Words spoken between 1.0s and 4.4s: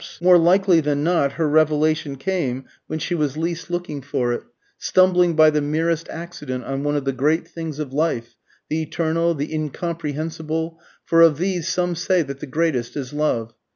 not her revelation came when she was least looking for